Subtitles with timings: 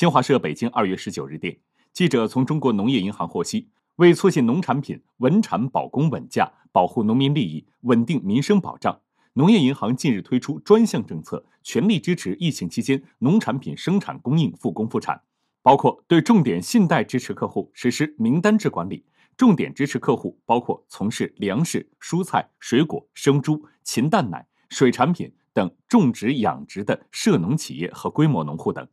[0.00, 1.58] 新华社北京二月十九日电
[1.92, 8.98] 记者从中国农业银行获悉为促进农产品稳产保供稳价保护农民利益稳定民生保障
[9.34, 15.20] 农业银行近日推出专项政策全力支持疫情期间农产品生产供应复工复产
[15.60, 19.04] 包括对重点信贷支持客户实施名单制管理
[19.36, 28.88] 重点支持客户包括从事粮食蔬菜水果生猪禽蛋奶水产品等种植养殖的涉农企业和规模农户等。